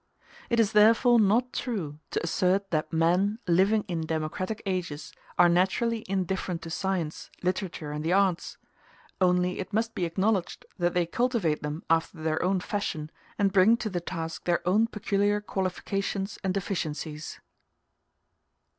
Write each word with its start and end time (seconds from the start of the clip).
It 0.49 0.59
is 0.59 0.71
therefore 0.71 1.19
not 1.19 1.53
true 1.53 1.99
to 2.09 2.23
assert 2.23 2.71
that 2.71 2.91
men 2.91 3.37
living 3.47 3.85
in 3.87 4.01
democratic 4.01 4.63
ages 4.65 5.13
are 5.37 5.47
naturally 5.47 6.03
indifferent 6.09 6.63
to 6.63 6.71
science, 6.71 7.29
literature, 7.43 7.91
and 7.91 8.03
the 8.03 8.11
arts: 8.11 8.57
only 9.21 9.59
it 9.59 9.71
must 9.73 9.93
be 9.93 10.05
acknowledged 10.05 10.65
that 10.79 10.95
they 10.95 11.05
cultivate 11.05 11.61
them 11.61 11.83
after 11.87 12.17
their 12.17 12.41
own 12.41 12.59
fashion, 12.61 13.11
and 13.37 13.53
bring 13.53 13.77
to 13.77 13.91
the 13.91 14.01
task 14.01 14.45
their 14.45 14.67
own 14.67 14.87
peculiar 14.87 15.39
qualifications 15.39 16.39
and 16.43 16.55
deficiencies. 16.55 17.39